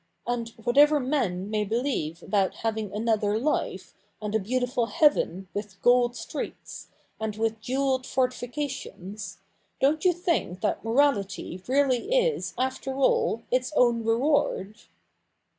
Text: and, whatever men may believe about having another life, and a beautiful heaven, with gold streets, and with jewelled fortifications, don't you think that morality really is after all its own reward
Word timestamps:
and, 0.25 0.49
whatever 0.63 0.99
men 0.99 1.47
may 1.51 1.63
believe 1.63 2.23
about 2.23 2.55
having 2.55 2.91
another 2.91 3.37
life, 3.37 3.93
and 4.19 4.33
a 4.33 4.39
beautiful 4.39 4.87
heaven, 4.87 5.47
with 5.53 5.79
gold 5.83 6.15
streets, 6.15 6.87
and 7.19 7.35
with 7.35 7.61
jewelled 7.61 8.07
fortifications, 8.07 9.37
don't 9.79 10.03
you 10.03 10.11
think 10.11 10.61
that 10.61 10.83
morality 10.83 11.61
really 11.67 12.11
is 12.15 12.55
after 12.57 12.95
all 12.95 13.43
its 13.51 13.71
own 13.75 14.03
reward 14.03 14.75